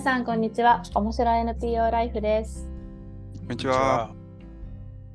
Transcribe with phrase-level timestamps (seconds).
[0.00, 0.82] 皆さんこんにちは。
[0.94, 2.70] 面白い NPO ライフです。
[3.40, 4.14] こんにちは。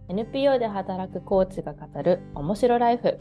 [0.10, 3.18] NPO で働くコーチが語る面白ライフ。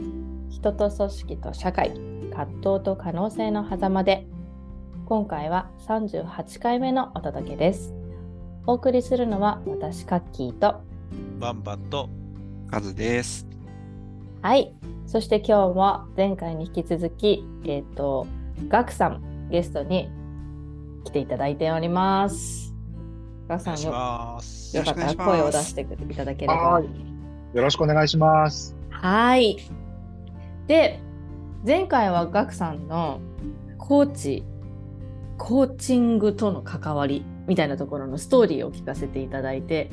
[0.51, 1.95] 人と組織と社会
[2.35, 4.27] 葛藤と可能性の狭間で。
[5.07, 7.95] 今回は38回目のお届けです。
[8.67, 10.83] お送りするのは私カッキーと。
[11.41, 12.11] バンバンと
[12.71, 13.47] カズです。
[14.43, 14.75] はい。
[15.07, 18.27] そして今日も前回に引き続きえっ、ー、と
[18.69, 20.11] ガクさんゲストに
[21.05, 22.75] 来ていただいております。
[23.49, 26.83] ガさんよよかったら声を出していただければ。
[27.53, 28.77] よろしくお願いします。
[28.91, 29.59] はい。
[30.67, 31.01] で、
[31.67, 33.21] 前回はガクさんの
[33.79, 34.45] コーチ、
[35.39, 39.91] コーチングとの関わりみたいなところのストーリーを聞かせていただいて、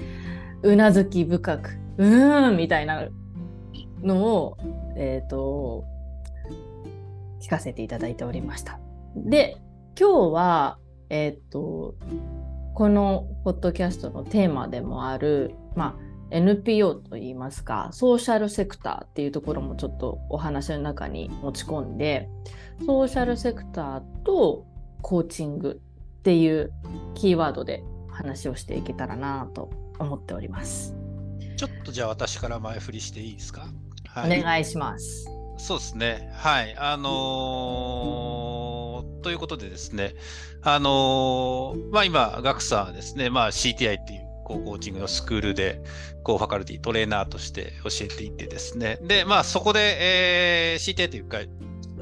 [0.64, 3.10] うなずき深く、うーんみたいな
[4.02, 4.58] のを、
[4.96, 5.84] えっ、ー、と、
[7.42, 8.80] 聞かせていただいておりました。
[9.16, 9.58] で、
[10.00, 10.78] 今日は、
[11.12, 11.96] えっ、ー、と、
[12.74, 22.30] このポッドキャストのテーマでもある、まあ、NPO といいますかソーシャルセクターっていうところもちょっとお話の中に持ち込んで
[22.86, 24.66] ソーシャルセクターと
[25.02, 25.82] コーチング
[26.20, 26.72] っていう
[27.14, 30.96] キーワードで話をしていけたらなと思っております。
[31.58, 33.68] ちょっとじゃあ私から前振りしていいですか、
[34.08, 35.26] はい、お願いします。
[35.58, 36.32] そうですね。
[36.34, 36.76] はい。
[36.78, 38.61] あのー、
[39.04, 40.16] ということでですね
[40.64, 45.82] あのー、まあ今、ガクさんはですね、まあ CTI っていうこうコーチングのスクールで、
[46.24, 49.98] こうファカルティ、トレーナーとして教えていてですね、で、まあそこで、
[50.74, 51.40] えー、CT というか、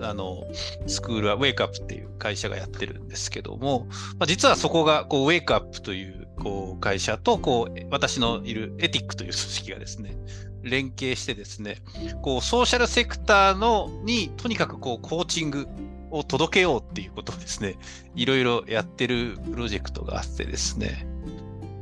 [0.01, 0.43] あの、
[0.87, 10.15] スクールはウェイクアップっていう会社がやってるんですけども、まあ、実はそこが、こう、ウェイクアップという、こう、会社と、こう、私のいるエティックという組織がですね、
[10.63, 11.77] 連携してですね、
[12.21, 15.67] こう、ソーシャルセクターの、に、とにかくこう、コーチング、
[16.11, 17.75] を届けようっていうことをですね、
[18.15, 21.07] いろいろやってるプロジェクトがあってですね、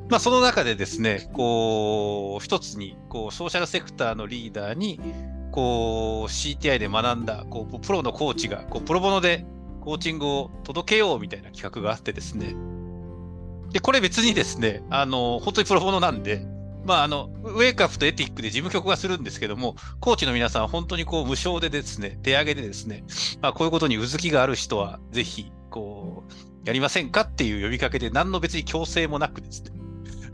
[0.10, 5.02] まあその中でですね、こう、一つに、こう、ソーシャルセクターのリーダーに、
[5.52, 9.46] こう、CTI で学んだ、こう、プロのコーチが、こう、プロボノで
[9.82, 12.56] コーチングを届けようみたいな企画があってですね、
[13.72, 16.46] で、これ別にですね、あの、本当にプロボノなんで、
[16.88, 23.04] まあ、あの、ウェイクアップとエティックで事務局はするんですけども、コーチの皆さん、本当にこう、無償でですね、手上げでですね、
[23.42, 26.32] まあ、こういうことにうずきがある人は、ぜひ、こう、
[26.66, 29.72] やりませんかっていう呼びかけで、何の別に強制もなくですね、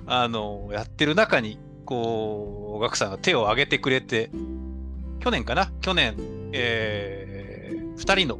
[0.05, 4.29] あの、やってる中に、こう、ガクさんが手を挙げてくれて、
[5.21, 6.15] 去年かな去年、
[6.53, 8.37] えー、2人の、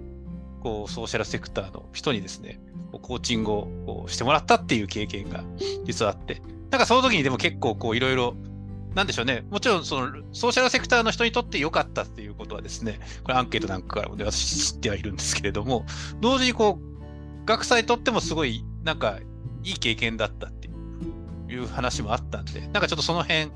[0.62, 5.44] こう、ソーシャルセクターの人にですね、コーチングをしてもらったっていう経験が
[5.84, 8.34] 実はあって、なんかその時にでも結構こういろいろ、
[8.96, 15.86] なんでしょうね、もちろんそのソーシャルセクターの人にとって良かったっていうことはですね、これアンケートなんかからも、ね、私知ってはいるんですけれども、
[16.20, 19.20] 同時にこう、学祭にとってもすごいなんか
[19.64, 20.68] いい経験だったって
[21.48, 23.52] いう話もあったんで、なんかちょっとその辺、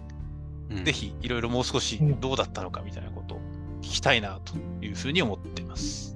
[0.69, 3.41] うん、ぜひいろいろもう少しどうだったのかみたいなことを
[3.81, 4.53] 聞きたいなと
[4.85, 6.16] いうふうに思っています。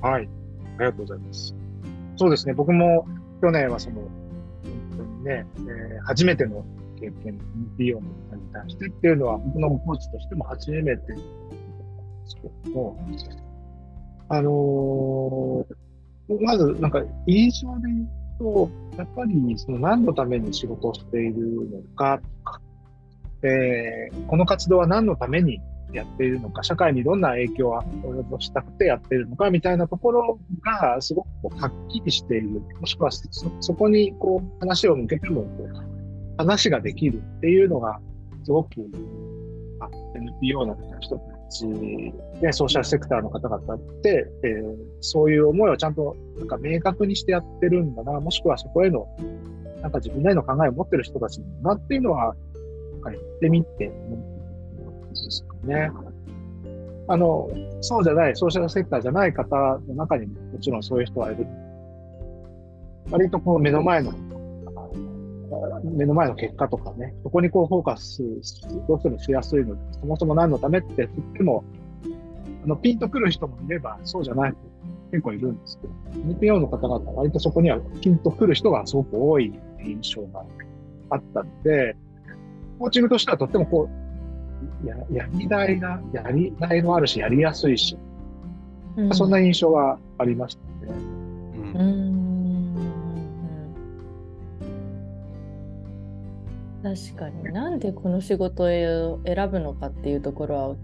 [0.00, 0.22] はい、
[0.78, 1.54] ありがとうございます。
[2.16, 3.06] そうですね、僕も
[3.42, 4.08] 去年はその
[5.22, 6.64] ね、えー、初めての
[7.00, 7.38] 経験、
[7.78, 11.24] NPO の方に対してっていうのは、僕のコーチとしても初めてなんで
[12.26, 12.98] すけども、
[14.28, 22.60] あのー、まずなんか印象で言うと、やっぱりその何のために仕事をしているのかとか、
[23.42, 25.60] えー、この活動は何のために
[25.92, 32.62] やっているのか、社会にどんな影響を及ぼしたくてやっているのかみたいなところがすごくはっきりしている。
[32.80, 33.10] もしくは
[33.60, 35.46] そこにこう話を向けても
[36.38, 38.00] 話ができるっていうのが
[38.44, 38.70] すごく
[40.14, 49.06] NPO の人たち、ね、ソーシャルセクターの方々って、えー、そういう思いをちゃんとなんか明確にしてやってるんだな、もしくはそこへの
[49.80, 52.34] なんか自分なりの考えを持ってる人たちなんだなっていうのは、
[52.92, 54.31] なんか言ってみて思
[55.14, 55.90] ですね。
[57.08, 57.48] あの、
[57.80, 59.56] そうじゃない、ソーシャルセクターじゃない方
[59.88, 61.46] の中にももちろんそういう人はいる。
[63.10, 64.12] 割とこう目の前の、
[65.84, 68.22] 目の前の結果とかね、そこにこうフォーカス、
[68.88, 71.64] どうしてもしやすいので、そもそも何のためって言っても、
[72.64, 74.58] あのピンとくる人もいれば、そうじゃない人
[75.10, 75.92] 結構いるんですけど、
[76.30, 79.52] NPO の方々は、割とそこにはピンとくる人がすごく多い
[79.84, 80.44] 印象が
[81.10, 81.96] あったので、
[82.78, 84.01] コーチングとしてはとってもこう、
[84.84, 87.96] ややりがいが、やりがいもあるし、やりやすいし、
[88.96, 90.92] うん、そんな印象がありましたね。
[91.74, 92.32] うん、
[96.82, 97.44] 確かに。
[97.52, 98.66] なんでこの仕事を
[99.24, 100.76] 選ぶのかっていうところは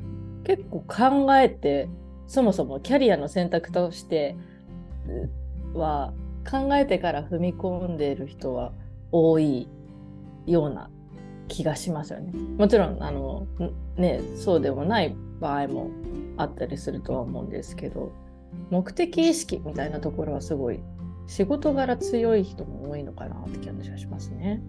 [0.45, 0.83] 結構
[1.27, 1.89] 考えて
[2.27, 4.37] そもそもキャリアの選択として
[5.75, 6.13] は
[6.49, 8.73] 考えてから踏み込んでいる人は
[9.13, 9.69] 多い
[10.47, 10.91] ような
[11.49, 12.33] 気がしますよね。
[12.57, 13.47] もちろんあの、
[13.97, 15.91] ね、そうでもない場合も
[16.37, 18.13] あったりするとは思うんですけど
[18.71, 20.81] 目的意識みたいなところはすごい
[21.27, 24.63] 仕事柄強い人も多いのかなって気がしますね。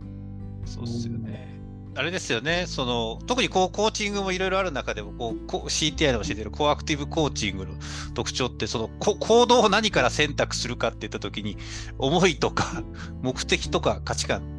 [0.65, 1.59] そうですよね。
[1.95, 7.73] あれですよね、その特にこうコーチングもいろいろある中でもこうこう CTI で教えてるコアクティブコーチングの
[8.13, 11.57] 特徴ってそのこ行動を何から選択するかっていった時に
[11.97, 12.83] 思いとか
[13.21, 14.58] 目的とか価値観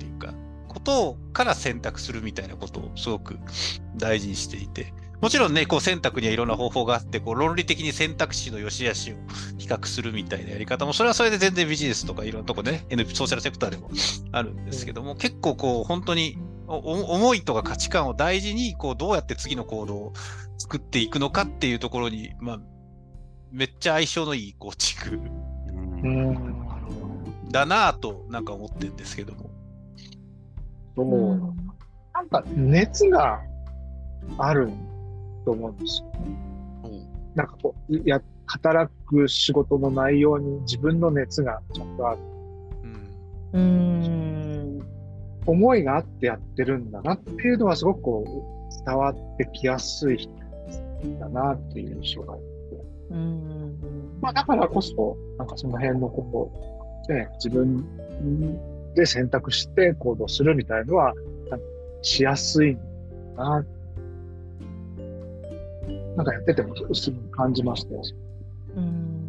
[0.71, 3.39] ことから選択するみたいなことをすごく
[3.97, 4.95] 大事にしていて。
[5.21, 9.17] もちろんね、こう選択にはいろんな方法があって、こう論理的に選択肢の良し悪しを
[9.59, 13.91] 比較するみたいなやり方も、それはそれで全然ビジネスとかいろんなとこでね、NP ソーシャルセクターでも
[14.33, 20.13] あるんですけども、結構こう本当に思いとか価値観を大事に、こうどうやって次の行動を
[20.57, 22.61] 作っていくのかっていうところに、まあ、
[23.53, 24.97] めっちゃ相性のいいコーチ
[26.03, 26.53] ング
[27.51, 29.50] だなぁとなんか思ってるんですけども。
[30.97, 31.39] そう。
[32.13, 33.41] なんか熱が
[34.39, 34.91] あるん
[35.45, 36.13] と思うんですよ。
[36.85, 42.19] うん、なんかこう、や、働く仕事の内容に自分の熱がちゃんとある。
[43.53, 44.81] うん。
[45.47, 50.31] 思いがあってやってるんだなっていうのはすごくこう伝わってきやすい人
[51.19, 52.45] だなっていう印象があって。
[53.11, 54.19] うん。
[54.21, 56.53] まあだからこそ、なんかその辺のこ
[57.09, 57.85] う、ね、自分
[58.95, 61.15] で選択して行動するみたいのは、
[62.03, 62.77] しやすい
[63.37, 63.65] な。
[66.17, 68.03] なんかやっててもすぐ感じましたよ。
[68.77, 69.21] うん。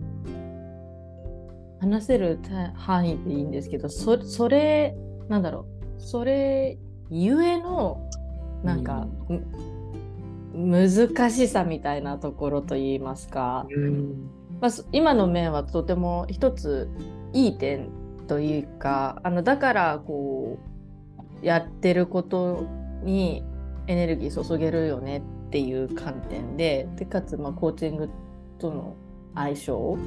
[1.79, 2.39] 話せる
[2.75, 4.95] 範囲でいいんですけどそそれ
[5.29, 5.65] なんだろ
[5.97, 6.01] う。
[6.01, 6.77] それ
[7.09, 8.09] ゆえの
[8.63, 9.07] なんか、
[10.53, 14.29] うん、難しさみたいなところといいますか、うん、
[14.59, 16.89] まあ、今の面はとても一つ
[17.33, 17.89] いい点
[18.31, 20.57] というかあのだからこ
[21.43, 22.65] うやってること
[23.03, 23.43] に
[23.87, 28.09] エネルギー注げるよねっていう観点ででかつまコーチング
[28.57, 28.95] との
[29.35, 29.97] 相性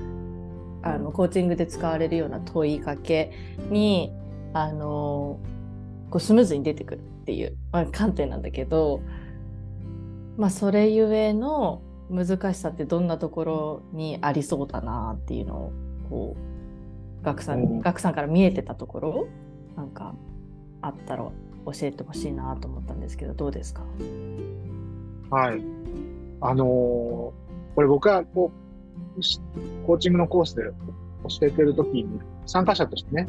[0.83, 3.31] あのコーチングで使われるような問いかけ
[3.69, 4.11] に
[4.55, 5.39] あの
[6.09, 9.03] こうスムーズに出てくるっていう、まあ、観点なんだけど、
[10.39, 15.73] まあ、それゆえの難しさってどんなところにありそうだなっていうのを
[16.09, 16.54] こう
[17.25, 19.27] 学さん学さんから見えてたところ
[19.77, 20.15] なんか
[20.83, 21.33] あったら教
[21.83, 23.83] えてほしいなと思ったんですけどどうですか？
[25.31, 25.63] はい。
[26.41, 27.33] あのー、こ
[27.79, 28.53] れ僕はこ
[29.17, 33.27] う、コーチングのコースで教えてるときに、参加者としてね、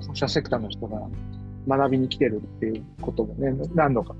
[0.00, 1.00] ソーシャルセクターの人が
[1.66, 4.14] 学びに来てるっていうこともね、何度か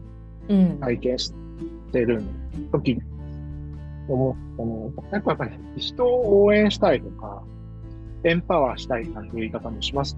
[0.81, 1.35] 体験し
[1.93, 2.23] てる
[2.73, 3.03] 時に
[4.09, 4.91] 思ったの。
[5.13, 7.43] やっぱやっぱり人を応援したいとか、
[8.25, 10.17] エンパワーしたいなんていう言い方もします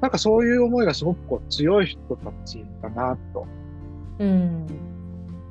[0.00, 3.46] なんかそういう思いがすごくこう強い人たちだなと。
[4.18, 4.66] うん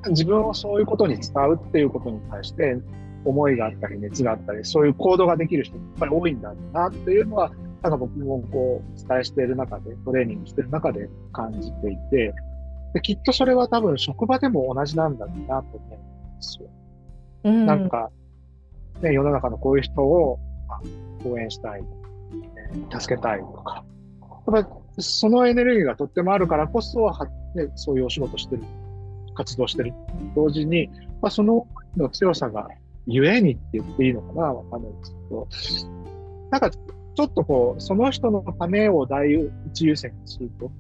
[0.08, 2.78] 自分をそういうことに使うっていうことに対して
[3.26, 12.34] 思いがあったり熱があったりそういう行動ができる人やっぱり多いんだなっていうのはなんか僕もこう伝えしている中でトレーニングしている中で感じていて
[12.94, 16.70] できっとそれは多分職場でも同じなんだろうなと思うんですよ。
[17.44, 18.10] うん、なんか、
[19.02, 20.81] ね、世の中のこういう人を、まあ、
[21.26, 21.83] 応援したい、
[22.99, 23.83] 助けたいとか
[24.54, 27.09] やっぱそのエネルギーがとってもあるからこそ、
[27.56, 28.64] ね、そういうお仕事してる
[29.35, 29.94] 活動してる
[30.35, 30.90] 同時に、
[31.21, 32.68] まあ、そのの強さが
[33.07, 39.33] ゆえにって言っていいのかなわかんないですけど、なんかちょっとこう、その人のためを第
[39.68, 40.71] 一優先にすると、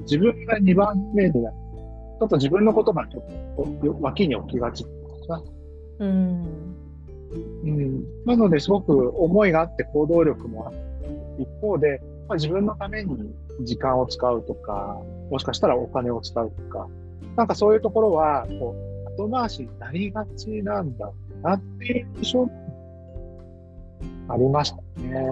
[0.00, 1.56] 自分が2番目でなる
[2.18, 4.84] ちょっと自分のことがちょっと脇に置きがち
[5.28, 5.42] な。
[6.00, 6.65] うん。
[7.32, 8.04] うん。
[8.24, 16.88] なので、すごく思いがあって行動力もあって、一方で、まあ、自分のために時間を使うとか、もしかしたらお金を使うとか、
[17.36, 18.74] なんかそういうところは、こ
[19.18, 21.10] う、後回しになりがちなんだ
[21.42, 22.48] なっていう印象
[24.28, 25.26] ありましたね。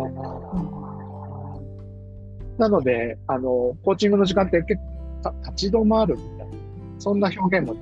[2.59, 4.81] なので、あの、コーチングの時間って結
[5.25, 6.55] 構立ち止まるみたいな、
[6.99, 7.75] そんな表現も、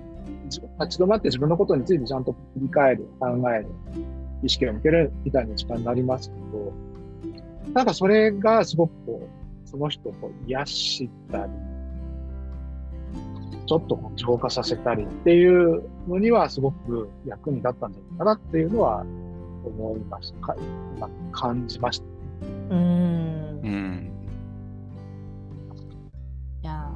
[0.81, 3.67] 立ち止まって自分のことについてちゃんと振り返る、考える、
[4.43, 6.73] 意識を向けるみたいな時間になりますけど、
[7.73, 9.29] なんかそれがすごくこ
[9.65, 10.15] う、その人を
[10.47, 11.53] 癒したり、
[13.67, 19.07] ちょっと浄化させたりっていうのにはすごく役に立ったんじゃないかなっていうのは
[19.65, 20.57] 思いました。
[20.99, 22.05] まあ、感じました。
[22.71, 23.61] うん。
[23.63, 24.13] うん。
[26.63, 26.91] いや、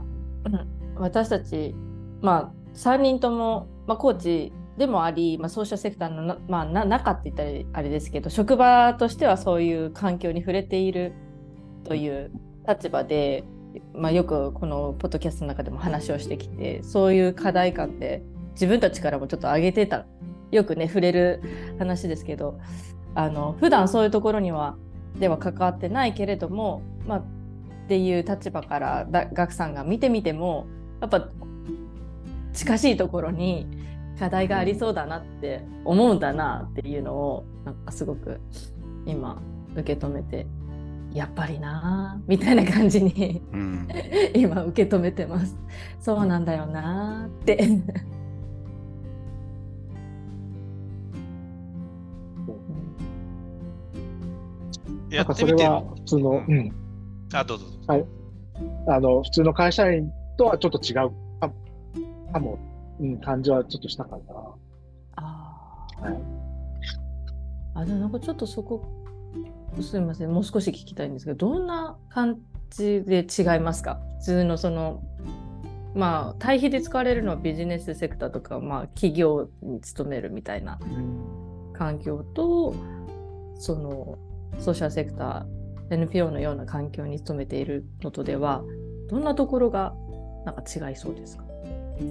[0.97, 1.75] 私たち、
[2.21, 11.13] まあ、3人とも、まあ、コーチでもあり、まあ、ソーシャルセクターの、まあ、中って言ったらあれですけど職場としてはそういう環境に触れている
[11.85, 12.31] という
[12.69, 13.45] 立場で、
[13.95, 20.07] まあ、よくこのポッドキャストの中でも話をしてきてそういう課題感って自分たちからもちょっと上げてた。
[20.53, 21.43] よくね触れる
[21.79, 22.59] 話ですけど
[23.15, 24.77] あの普段そういうところには
[25.19, 27.25] では関わってないけれども、まあ、っ
[27.89, 30.67] ていう立場からだガクさんが見てみても
[31.01, 31.29] やっぱ
[32.57, 33.67] 近しいところに
[34.19, 38.41] 課題がありそうだなって思うんだなっていうのをなんかすごく
[39.05, 39.41] 今
[39.75, 40.47] 受け止めて
[41.13, 43.89] やっぱりなみたいな感じに、うん、
[44.35, 45.57] 今受け止めてます。
[46.01, 47.69] そうなんだよなって
[55.11, 55.35] やっ。
[55.35, 56.73] それは普通の、うん。
[57.33, 57.93] あ、どうぞどうぞ。
[57.93, 58.07] はい。
[58.89, 61.26] あの、普通の会社員とはちょっと違う
[62.37, 62.59] かかも、
[63.01, 64.23] うん、感じはちょっとしたかな。
[65.17, 66.03] ああ。
[66.03, 66.19] はい。
[67.75, 68.85] あ、でもなんかちょっとそこ、
[69.81, 72.39] すみません、もう少し聞きたいんですけど、どんな感
[72.71, 74.01] じで違いますか？
[74.19, 75.03] 普通のその、
[75.95, 80.79] まあ、対比で使われるのはビジネスセクターとか、まあ、企業に勤めるみたいな
[81.73, 82.75] 環境と、
[83.59, 84.19] その
[84.59, 88.63] ソーシャルセクター NPO のような環境に勤めているのとでは
[89.09, 89.95] どんなところが
[90.45, 91.46] なんか違いそうですか？
[91.99, 92.03] ち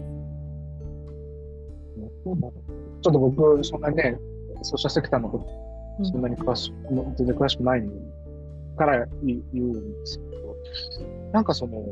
[2.28, 4.18] ょっと僕、そんなにね、
[4.62, 5.40] ソーシャルセクターのこ
[6.00, 7.84] とそんなに詳しく、うん、全然詳しくない
[8.78, 10.56] から言うんですけど、
[11.32, 11.84] なんかその、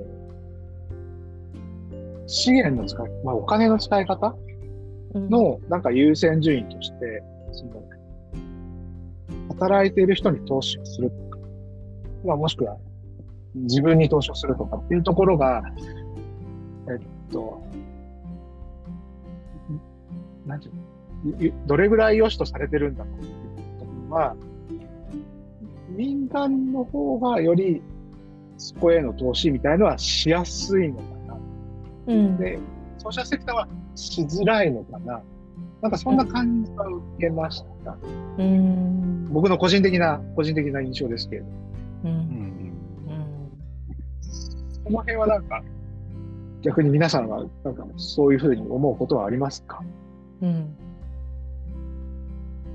[2.28, 4.36] 資源の使い、まあお金の使い方？
[5.14, 7.84] のなんか優先順位として、その
[9.50, 11.38] 働いている人に投資をするとか、
[12.26, 12.78] まあ、もしくは
[13.54, 15.62] 自分に投資をするとかっていうところが、
[16.90, 17.62] えっと、
[20.46, 20.72] なんてい
[21.48, 24.36] うのどれぐらい良しとされてるんだろうっていうのは、
[25.90, 27.82] 民間の方がより
[28.58, 31.38] そこへの投資みたいのはしやすいのかな。
[32.08, 32.60] うん、で、
[32.98, 35.22] ソーシャルセクターはしづらいのかな。
[35.82, 37.98] なんかそんな感じは受けました。
[38.38, 41.48] うん、僕の個人的な、個人的な印象ですけれど。
[42.06, 42.74] うんうん、
[44.86, 45.62] この辺はなんか、
[46.62, 49.84] 逆に皆さんは、なんかそういうふうに思うことはありますか？
[50.44, 50.76] うん。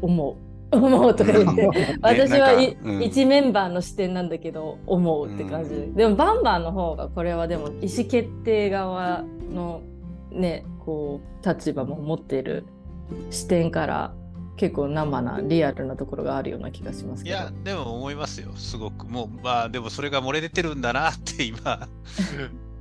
[0.02, 0.48] 思う。
[0.70, 9.80] 思うとか言って、 私は、ねうん、一メンバーの視点なんだけど思うって感じ、うん、でもバンバンの方がこれはでも意思決定側の
[10.30, 12.64] ねこう立場も持ってる
[13.30, 14.12] 視点から
[14.58, 19.06] 結構生なリアルなところがあるような気がしますいやでも思いますよすごく。
[19.06, 21.88] もうまあでもそれが漏れ出てるんだなって今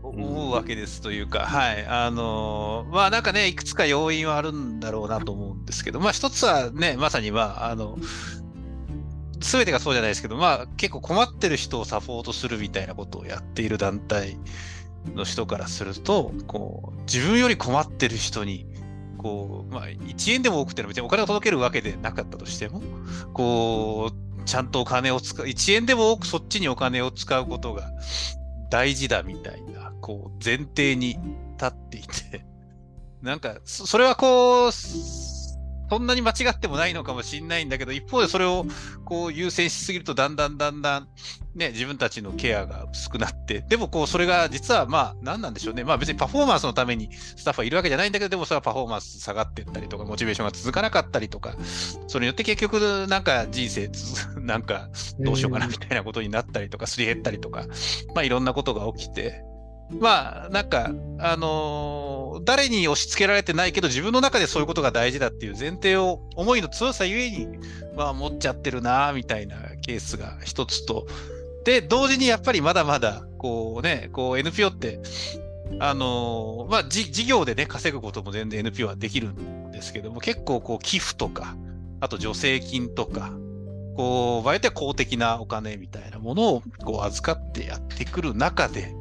[0.04, 1.86] 思うわけですというか、はい。
[1.86, 7.98] あのー、まあなんかねいくつか要因はあるんだろうなと思うんですけどまあ一つはねまさにまああの
[9.40, 14.38] 全てがそうじゃないですけどまあ結構困ってる人をサポートするみたいなことをやっている団体
[15.16, 18.66] の人からするとこう自分より困ってる人に
[19.18, 22.82] こう、まあ、1円でも多くて別にお金を届けるわけでなかったとしても、
[23.34, 27.92] こう、ちゃんとお金を使う、1円でも多くそっちにお金を使うことが
[28.70, 31.20] 大事だみたいな、こう、前提に
[31.58, 32.46] 立っていて、
[33.22, 38.66] なんか、それはこう、そんなに間違ってもないのかもしれないんだけど、一方でそれを
[39.06, 41.08] こう優先しすぎると、だんだんだんだん、
[41.56, 45.84] ね、自分たちのケアが薄くなって、でもこう、それが実はまあ、何なんでしょうね。
[45.84, 51.56] まあ別にパフォーマンスのためにスタッフはいるわけじゃないんだけど、でもそれはパフォーマンス下がっていったりとか、モチベーションが続かなかったりとか、
[52.08, 53.90] それによって結局、なんか人生、
[54.40, 57.66] なんかどうしようかなみたいなことになったりとか、すり減ったりとか、
[58.14, 59.42] まあいろんなことが起きて、
[59.90, 67.48] まあ、なんか、あのー、誰に押し付けられてないけど、自分の中でそういうことが大事だっていう前提を、思いの強さゆえに、
[67.96, 71.08] まあ、持っちゃってるな、みたいなケースが一つと、
[71.64, 75.00] で、同時にやっぱりまだまだ、こうね、こう NPO って、
[75.80, 81.56] あのー、まあ、事業でね、稼ぐことも全然 NPO はできるんですけども、結構こう寄付とか、
[82.00, 83.32] あと助成金とか、
[83.96, 88.94] こう、場合には公的なお金みたいなものをこう預かってやってくる中で、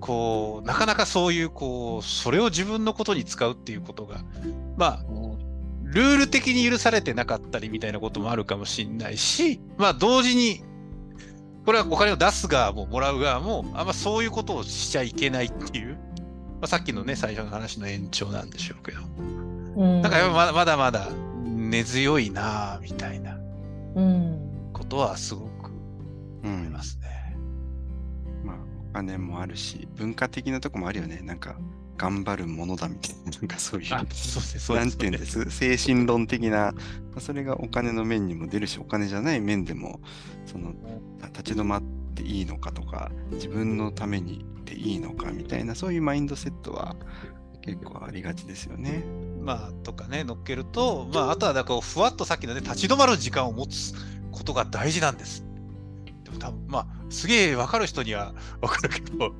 [0.00, 4.24] こう、なかなかそういう、こう、それを自分のことに使うっていうことが、
[4.76, 5.04] まあ、
[5.84, 10.62] ルール的に許されてなかったりみたいなこともあるかもしれないし、まあ、同時に、
[11.66, 18.98] これはお金を出す側ももらう側も、あんまそういうことをしちゃいけないっていう、まあ、さっきのね、最初の話の延長なんでしょうけど、
[19.76, 21.08] うん、なんかやっぱまだまだ
[21.44, 23.38] 根強いなみたいな
[24.72, 25.70] ことはすごく
[26.42, 26.98] 思います。
[26.98, 26.99] ね。
[29.02, 31.20] 金もあるし、文化的なとこもあるよね。
[31.22, 31.56] なんか、
[31.96, 36.72] 頑張るものだみたいな、なんかそういう、あそうなんていうんです、精神論的な、
[37.18, 40.00] それがお金の面にも出るし、お金じゃない面でも、
[40.46, 40.72] その、
[41.34, 41.82] 立ち止まっ
[42.14, 46.96] ていいのかとか、自分のためにでいいのかみたいな、そういうマインドセットは
[47.60, 49.04] 結構ありがちですよね。
[49.42, 53.92] まあ、とかね、乗っけると、まあ、あとは、なんかこう、ふわっとさっきのね、立ち止まる時間を持つ
[54.32, 55.44] ことが大事なんです。
[56.40, 59.32] 多分、まあ、すげえ分かる人には分かるけど、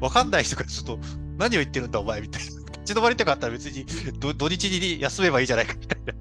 [0.00, 0.98] 分かんない人がちょっと、
[1.36, 2.48] 何を言ってるんだ、お前、みたいな。
[2.84, 3.86] 立ち止まりたかったら別に
[4.18, 6.14] 土土日に休めばいいじゃないか、みたいな。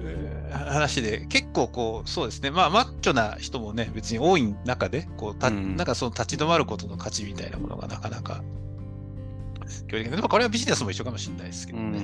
[0.00, 8.42] えー話で、結構こう、そうですね、まあ、マッチョな人もね、別に多い中で、こう、たうんなんかその立ち止まることの価値みたいなものがなかなか、
[9.90, 12.00] でもこれはビジネスも一緒かもしれないですけうどね。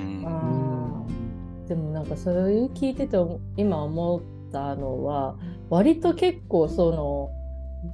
[1.67, 3.17] でもなんかそれを聞いてて
[3.57, 5.35] 今思ったのは
[5.69, 7.29] 割と結構その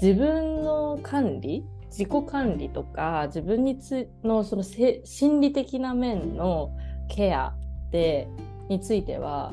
[0.02, 6.72] 自分の管理自己管理とか自分につのそのせ心理的な面の
[7.10, 7.54] ケア
[7.92, 8.30] で
[8.70, 9.52] については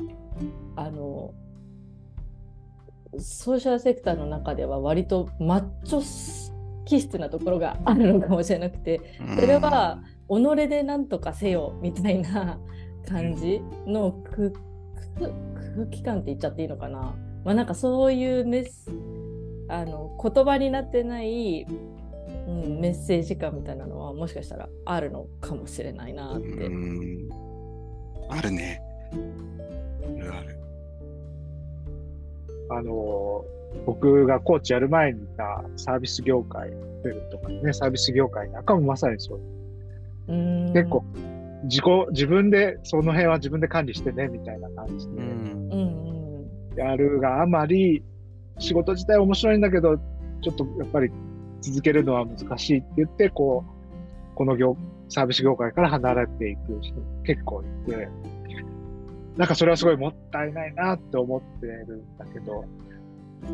[0.75, 1.33] あの
[3.17, 6.49] ソーシャルセクターの中では割とマッチョ
[6.85, 9.01] 気質なところがあるのかもしれなくて
[9.35, 9.99] それは
[10.29, 12.59] 己で何とかせよみたいな
[13.07, 14.51] 感じの空
[15.87, 18.89] 気感って言っちゃっていいのかな、まあ、なんかそういうメス
[19.69, 21.65] あの言葉になってない、
[22.47, 26.47] うん、メッセージ感みたいなのはもしかしたらあるのかもしれないなって。
[26.47, 27.29] うん。
[28.29, 28.81] あるね。
[29.11, 30.59] あるある。
[32.71, 33.45] あの、
[33.85, 36.71] 僕がコーチやる前にいたサービス業界
[37.31, 39.39] とかね、サービス業界なんかもまさにそう。
[40.27, 41.03] うん結構、
[41.63, 46.08] 自己、自分で、その辺は自分で管理してね、みたいな感じでうんうんうん
[46.75, 48.03] やるがあまり、
[48.57, 51.11] 仕事自体面白いんだけど、ちょっとやっぱり
[51.61, 54.77] 続けるのは難しいって言って、こう、この業、
[55.09, 58.09] サービス業界から離れていく人結構いて、
[59.37, 62.65] なんかそれはすごいもったいないなって思ってるんだけど、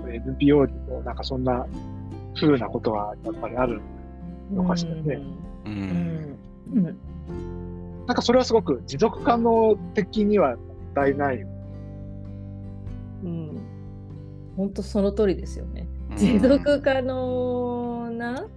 [0.07, 1.65] NPO にもなんかそんな
[2.39, 3.81] 風なことはやっぱりある
[4.51, 5.21] のかしらね。
[5.65, 5.69] う。
[5.69, 6.37] ん
[8.05, 10.57] なんかそれはすごく持続可能的にはもっ
[10.93, 11.47] たいないよ。
[14.55, 15.87] 本当その通りですよね。
[16.17, 18.47] 持続可能な、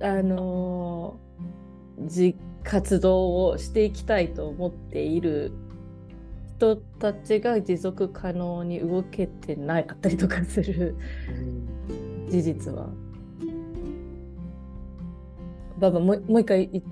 [0.00, 1.18] あの
[2.06, 5.52] じ活動をしていきたいと思っている
[6.56, 10.94] 人たちが持続可能に動けてなかったりとかする
[12.28, 12.88] 事実は。
[15.78, 16.82] ばばもうもう一回い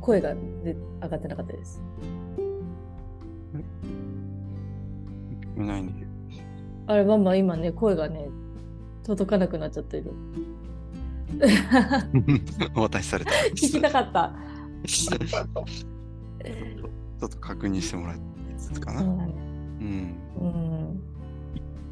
[0.00, 1.82] 声がで上がってなかったです。
[5.56, 5.66] うん。
[5.66, 6.07] ないね。
[6.88, 8.28] あればんばん今ね声がね
[9.04, 10.12] 届かなくなっちゃってる。
[12.74, 13.30] お渡しされた。
[13.52, 14.34] 聞きたかった。
[14.88, 19.00] ちょっと確認してもらっていいですかな。
[19.00, 19.34] そうだね
[19.80, 20.14] うん。
[20.40, 21.00] うん。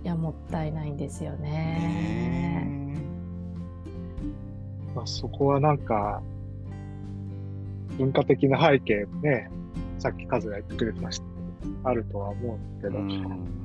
[0.05, 1.49] いや、もったいないんですよね。
[1.51, 2.99] ね
[4.95, 6.23] まあ、そこはなんか、
[7.99, 9.51] 文化的な背景もね、
[9.99, 13.56] さっきカズが言ってくれてましたけど、あるとは思うんですけど、うん。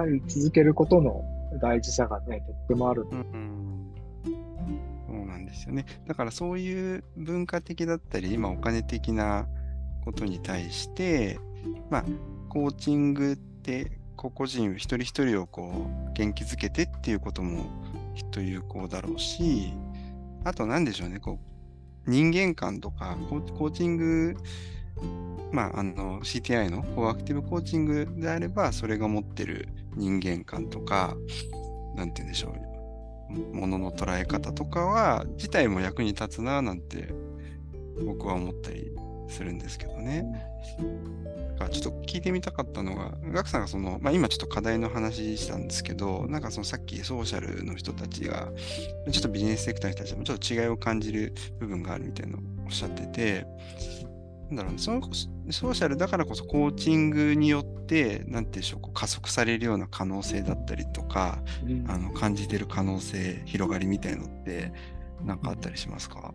[0.00, 1.22] ぱり続けることの
[1.60, 3.06] 大事さがね、とってもある。
[3.10, 3.92] うん
[5.06, 5.84] そうなんですよね。
[6.06, 9.46] だからそういう文化的だったり、今お金的な
[10.04, 11.38] ことに対して、
[11.90, 12.04] まあ、
[12.48, 17.64] コーチングって個々人一人一人をこう元気づけてっていうことも
[18.14, 19.72] きっと有効だろうし、
[20.44, 21.38] あと何でしょうね、こ
[22.06, 24.36] う人間観とかコーチング、
[25.52, 31.16] まあ、あの CTI のコアアクティブコーチングであれば、それが持ってる人間観とか、
[31.96, 32.54] なんて言うんでしょ
[33.30, 37.08] う、ものの捉え方とかは、自体も役に立つななんて
[38.04, 38.92] 僕は思ったり
[39.28, 40.24] するんですけどね。
[41.52, 48.48] だからちょっと聞いてみたかったのが、ガクさんがその、まあ、今ちょっと課題の話したんですけど、なんかそのさっきソーシャルの人たちが、
[49.10, 53.46] ちょっとビジネスセクターの人たちもちょっと違いを感じる部分があるみたいなのをおっしゃってて、
[54.50, 55.00] なんだろうね、その
[55.50, 61.38] ソーシャルだからこそコーチングによって、なんていうんでしょう、こう加速されるような可能性だったりとか、
[61.86, 64.72] あの感じてる可能性、広がりみたいのって、
[65.24, 66.34] なんかあったりしますか？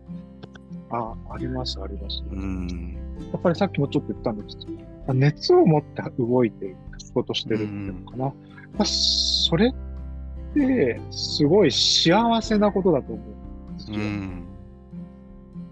[0.92, 2.24] あ、あります、あります。
[2.32, 2.98] うん。
[3.34, 4.66] やっぱりさっきもちょっと言ったんですけ
[5.08, 8.26] ど、熱を持って動いていく仕事してるっていうのかな。
[8.26, 8.34] ま
[8.80, 9.74] あ、それっ
[10.54, 13.24] て、すごい幸せなことだと思
[13.70, 13.98] うんですよ。
[13.98, 14.46] うん。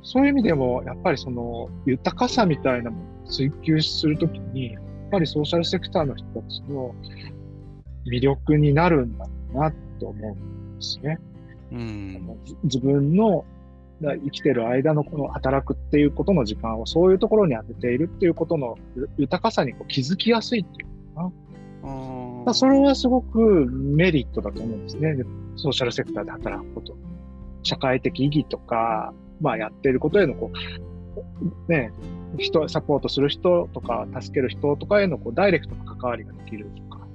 [0.04, 6.94] そういう意味でも、やっぱりその豊かさみたいなものを追求するときに、やっぱりソーシャルセクターの人たちの
[8.06, 11.20] 魅力になるんだろうなと思うんですね。
[11.72, 12.38] うん。
[12.44, 13.46] じ自分の
[14.02, 18.78] だ生きてる間のこの働くっていうことの時間をそういうところに当てているっていうことの
[19.18, 21.32] 豊かさにこう気づきやすいっていうかな。
[22.46, 25.16] だそれはすごくメリットだと思うんですね。
[25.56, 26.96] ソーシャルセクターで働くこと。
[27.64, 29.14] 社会的意義とか、
[29.44, 30.52] まあやっていることへのこ
[31.68, 31.92] う、ね、
[32.38, 37.06] 人、サポートする人とか、助ける人とかへのこうダイレクトな関わりができるとか、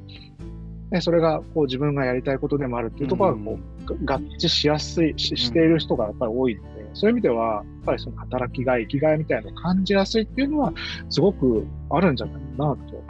[0.90, 10.72] ね、それがこう自分がやりたいことでもあるっていうところがこう、うん、合致しやすいし、している人がやっぱり多いので、そういう意味では、やっぱりその働きがい、生きがいみたいなのを感じやすいっていうのは、
[11.08, 13.04] すごくあるんじゃないかなと。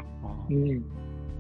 [0.50, 0.85] うん。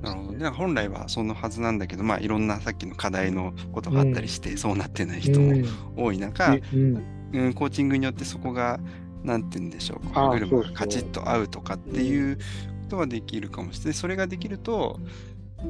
[0.02, 0.48] なるほどね。
[0.48, 5.52] 本来はそのはずなんだけど、まあ、いろんなさっきの課題のことがあったりして、うん、そうなってない人も
[5.96, 8.80] 多い中、うん、うん、コーチングによってそこが、
[9.22, 12.42] なんて言うんでしょう、歯車がカチッと合うとかっていうこ
[12.90, 13.94] とはできるかもしれない。
[13.94, 14.98] それができると、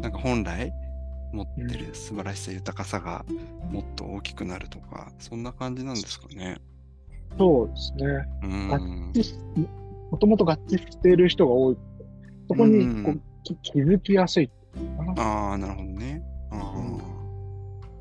[0.01, 0.73] なんか本来
[1.33, 3.25] 持ってる素晴らしさ、豊かさが
[3.71, 6.59] もっと大きくなるとか、そんな感じなんですかね。
[7.38, 8.07] そうですね。
[8.42, 9.12] うん、
[10.11, 11.77] もともと合致している人が多い。
[12.49, 13.21] そこにこう、
[13.62, 14.51] 気づきやすい
[15.16, 16.23] ああ、なるほどね。
[16.51, 16.75] あ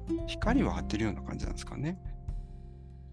[0.10, 1.98] うん、光は当てるような感じなんですかね。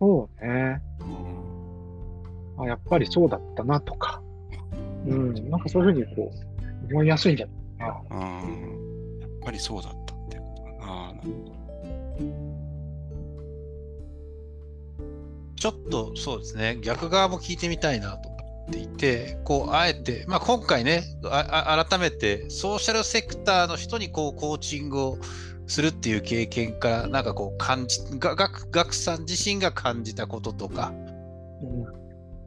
[0.04, 0.82] そうね。
[1.00, 4.22] うん、あやっぱりそうだったなとか、
[5.06, 6.30] うん、なんかそういうふうにこ
[6.90, 7.52] う思いやすいんじゃな
[7.86, 8.20] いかな。
[8.20, 11.12] やっぱりそうだったってことだな。
[11.14, 11.54] なるほど。
[15.56, 25.18] ちょっとそうですね、逆側も聞いてみたいなとっていて、こう、あえて、まあ、今回ね改めてソーシャルセクターの人にこうコーチングを
[25.66, 28.48] するっていう経験から、なんかこう感じ、がガ
[28.84, 30.92] クさん自身が感じたこととか、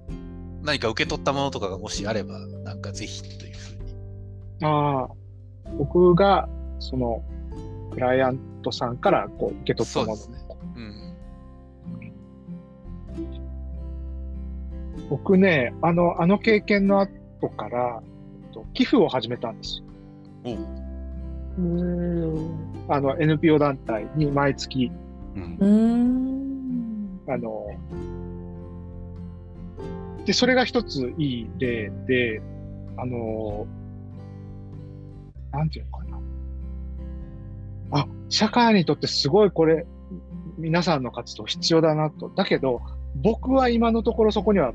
[0.10, 4.66] うん、何か受け取ったものとかがもしあれば、なんかぜひというふうに。
[4.66, 5.10] ああ、
[5.78, 6.48] 僕が
[6.80, 7.24] その
[7.94, 10.16] クライアントさんからこう受け取ったもの。
[10.16, 10.48] ですね
[15.10, 18.02] 僕ね、あの、あの経験の後から、
[18.74, 19.82] 寄付を始めたんです
[20.44, 20.58] よ。
[21.58, 22.67] うん。
[22.88, 24.91] あの、NPO 団体に毎月、
[25.36, 27.67] うん、あの、
[30.26, 32.41] で、それが一ついい例で、
[32.98, 33.67] あの、
[35.52, 36.20] なんていうのかな。
[37.91, 39.86] あ、社会にとってすごいこれ、
[40.58, 42.30] 皆さんの活動必要だなと。
[42.30, 42.82] だけど、
[43.15, 44.74] 僕は今のところそこには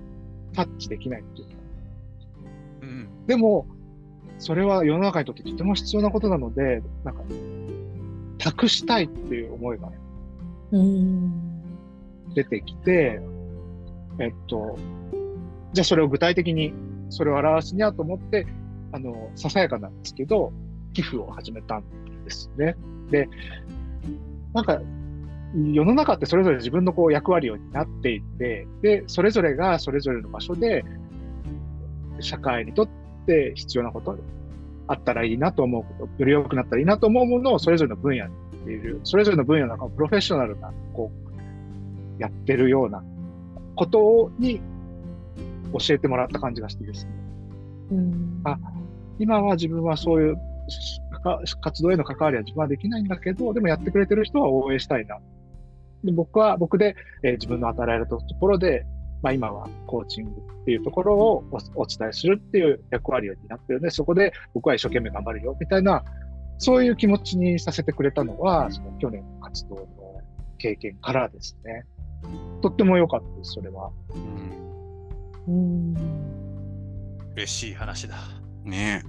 [0.55, 1.55] タッチできないっていうか。
[2.83, 3.67] うん、でも、
[4.43, 7.23] それは世の中にとってとても必要なことなので、なんか、
[8.39, 9.89] 託したいっていう思いが、
[12.35, 13.21] 出てきて、
[14.19, 14.77] えっと、
[15.73, 16.75] じゃあそれを具体的に、
[17.09, 18.49] それを表すにゃと思って、
[18.91, 20.53] あの、ささやかなんですけど、
[20.93, 21.85] 寄付を始めたん
[22.25, 22.75] ですね。
[23.13, 23.29] で、
[24.55, 24.83] なんか、
[25.55, 30.85] 世の中ってそれぞれ自分のこう役割を担っていて、で、それぞれがそれぞれの場所で、
[32.19, 34.17] 社会にとって必要なこと
[34.89, 41.11] あったらいいなと思うこと、より良くなったらいいなと思うものをそれぞれの分野にっている、それぞれの分野のプロフェッショナルな、こ
[42.19, 43.03] う、やってるような
[43.75, 44.61] ことに
[45.73, 47.13] 教えてもらった感じがしてですね。
[47.91, 48.59] うん、あ
[49.19, 50.37] 今は自分はそういう
[51.61, 55.19] 活動への関わりは自分はできないんだけど、でもやってくれてる人は応援したいな。
[56.05, 58.87] で僕は僕で、えー、自分の与えられたところで、
[59.23, 61.45] まあ、今はコーチングっていうところを
[61.77, 66.05] お伝えするっていう役割になってるので、そこで僕は一生懸命頑張るよみたいな、
[66.59, 69.87] そういう気持ちにさせてくれたのは、その去年の活動の
[70.59, 71.85] 経験からですね。
[72.63, 73.91] とっても良かったです、それは。
[75.49, 75.95] うん。
[77.35, 78.17] 嬉しい話だ。
[78.65, 79.03] ね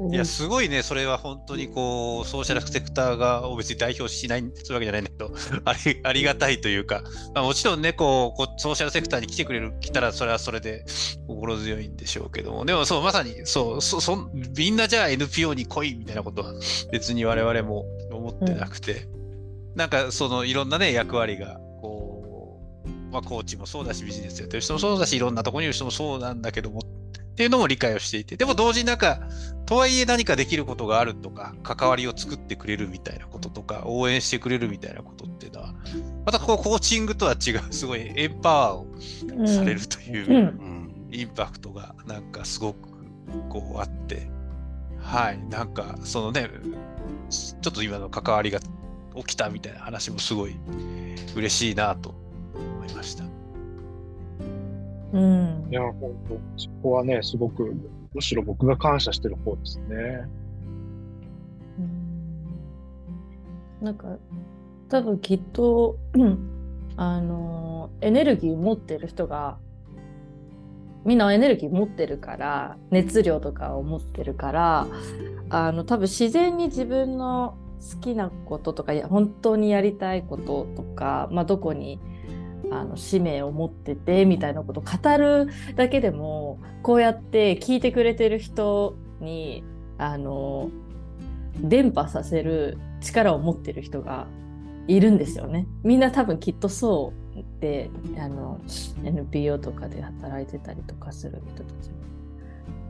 [0.00, 5.32] いや、すごいね、それは本当にこう、ソーシャルセクターが別に代表しない、そういうわけじゃないんだけど、
[5.64, 7.02] ありありがたいというか、
[7.34, 10.84] まあ、もちろんねこう、こうソーシャルセクターに来てくれる、来たらそれはそれで
[11.26, 16.54] 心強いんでしょうけども、でもそう、まさにそうそそ、みんなじゃあ NPO に来いみたいなことは
[16.92, 26.82] 別に我々も思ってなくて、うん、なんかそのいろんなね、役割が、こう、まあ、コーチもそうだし、ビジネスやってる人もそうだし、いろんなところにいる人もそうなんだけども、っ
[27.38, 29.20] ていうのも理解をしていて、でも同時になんか、
[29.64, 35.72] とはいえ何かできることがあるとか、関わりを作ってくれるみたいなこととか、応援してくれるみたいなことっていうのは、
[36.26, 42.88] またこうコーチングとは違う、すごいエンパワーをされるという、うん、インパクトがなんかすごく
[43.48, 44.28] こうあって、
[45.00, 46.50] はい、なんかそのね、
[47.30, 48.58] ちょっと今の関わりが
[49.14, 50.56] 起きたみたいな話もすごい
[51.36, 52.16] 嬉しいなと
[52.80, 53.27] 思いました。
[55.12, 57.74] うん、いや、本当、そこはね、すごく、
[58.14, 60.28] むしろ僕が感謝してる方ですね。
[63.80, 64.18] うん、なんか、
[64.88, 66.58] 多分きっと、うん、
[66.96, 69.58] あのエネルギー持ってる人が
[71.04, 74.86] みんなエネルギー持ってるから熱量とかを持ってるから
[75.48, 77.56] あの多分自然に自分の
[77.92, 82.00] 好きなこととか本当にやりたいこととか、まあ、どこに
[82.70, 89.64] あの使命を持っててみたいなことを語るだけでもこうやって聞いてくれてる人に
[89.96, 90.70] あの
[91.60, 94.26] 伝播させる力を持ってる人が
[94.86, 95.66] いるんですよね。
[95.82, 98.60] みんな多分きっとそうであの
[99.04, 101.96] NPO とかで働いてたりとかする人たちも。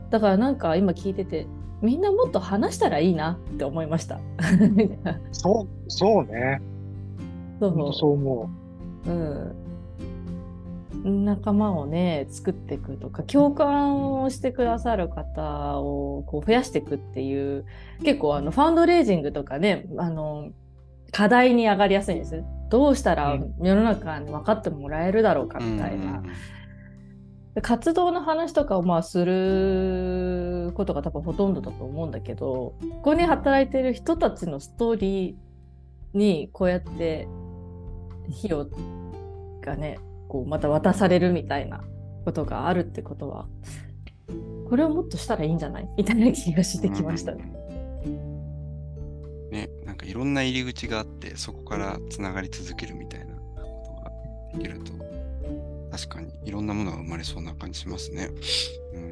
[0.09, 1.45] だからなんか今聞いてて
[1.81, 4.19] みんなもっと話したらいいなって思いました。
[5.31, 6.61] そうそうね。
[7.59, 8.49] そうそう思
[9.05, 9.09] う。
[9.09, 9.55] うん
[11.03, 17.65] 仲間をね作っていくとか共感をしてくださる方をこう増やしていくっていう
[18.03, 20.49] 結構あのファンドレイジングとかねあの
[21.11, 22.43] 課題に上がりやすいんです。
[22.69, 26.23] どうしたら世の中に分かってもらえるだろうかみたいな。
[27.61, 37.27] 活動の話とかをまあすることが多分ほとんどだと思うんだけどここに働いてる人たちのストーリーにこうやって
[38.29, 38.69] 費用
[39.61, 41.83] がねこうまた渡されるみたいな
[42.23, 43.47] ことがあるってことは
[44.69, 45.89] これをもっとしたらいいんじゃない？
[45.97, 47.51] みたいな気がしてきましたね。
[49.51, 53.41] ねなんかいろんな入り口があってそこからつながり続けるみたいなこ
[53.83, 54.11] とが
[54.53, 54.93] できると
[55.91, 58.29] 確かにいろんなものが生まれそうな感じしますね。
[58.93, 59.09] うん。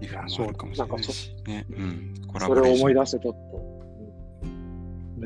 [0.00, 3.59] いろいろあるかもしれないし、ね、うん、コラボそれを思い出してちょっと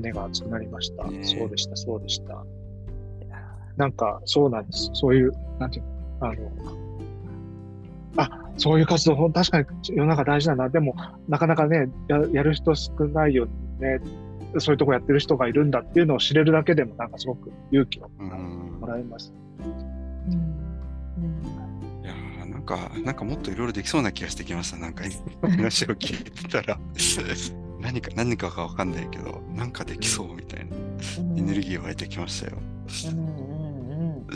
[0.05, 1.05] 胸が熱くなりました。
[1.05, 2.45] ね、そうでした、そうでした。
[3.77, 4.91] なんか、そうなんです。
[4.93, 6.53] そういう、なんていうの、あの、
[8.17, 10.69] あ、そういう活動、確かに世の中大事だな。
[10.69, 10.95] でも、
[11.29, 13.47] なかなかね、ややる人少ないよ
[13.81, 14.01] ね。
[14.59, 19.33] そういうとこやってる人がいるんだっていうのを知れるだけでも、なんかすごく勇気をもらいます。
[19.33, 19.45] うん
[22.03, 24.77] いやなんか、なんかもっといろいろできそうな気がしてきました。
[24.77, 25.05] なんか、
[25.43, 26.79] 話を聞いてたら
[27.85, 30.75] 何か、何かがわかんないけど、なんかできそうみたいな、
[31.37, 32.57] エネルギー湧いてきましたよ。
[33.13, 34.35] うんうんうん。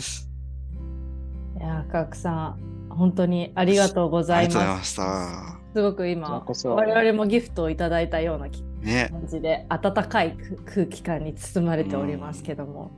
[1.58, 2.58] いや、かくさん、
[2.90, 4.58] 本当にありがとうございます。
[4.58, 5.58] ありがとうございました。
[5.74, 12.90] すごく今、我々もギフトをいただいたような感じで、ね、温かい空気感に包まれておりますけども。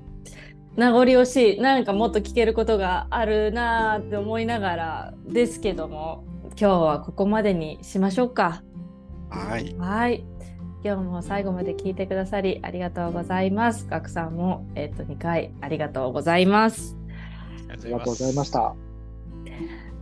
[0.77, 8.63] 名残惜しいなんかもっと聞けることがあるなって思いながらですけども今日はここまでにしましょうか。
[9.31, 9.75] はい。
[9.79, 10.25] はい。
[10.83, 13.87] 今日も最後まで聞いてくださりありがとうございます。
[13.89, 16.97] ガクさんも、えっ、ー、と2回ありがとうございます。
[17.69, 18.75] ありがとうございました。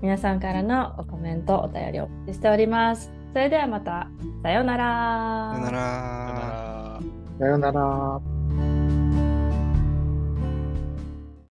[0.01, 3.11] 皆さんからのコメント、お便りをしております。
[3.33, 4.09] それではまた、
[4.43, 5.53] さようなら。
[5.55, 7.01] さようなら。
[7.38, 8.28] さようなら。